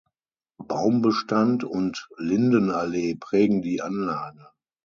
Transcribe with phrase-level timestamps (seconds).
[0.57, 4.47] Baumbestand und Lindenallee prägen die Anlage.